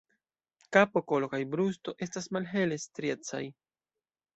[0.77, 3.47] Kapo, kolo kaj brusto estas malhele striecaj.